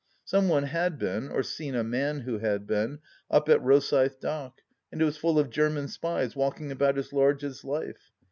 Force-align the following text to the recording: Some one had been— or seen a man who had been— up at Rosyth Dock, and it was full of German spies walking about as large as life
Some 0.25 0.49
one 0.49 0.63
had 0.63 0.97
been— 0.97 1.29
or 1.29 1.43
seen 1.43 1.75
a 1.75 1.83
man 1.83 2.21
who 2.21 2.39
had 2.39 2.65
been— 2.65 3.01
up 3.29 3.47
at 3.49 3.61
Rosyth 3.61 4.19
Dock, 4.19 4.61
and 4.91 4.99
it 4.99 5.05
was 5.05 5.15
full 5.17 5.37
of 5.37 5.51
German 5.51 5.87
spies 5.87 6.35
walking 6.35 6.71
about 6.71 6.97
as 6.97 7.13
large 7.13 7.43
as 7.43 7.63
life 7.63 8.09